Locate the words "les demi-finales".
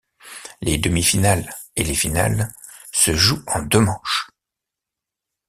0.61-1.53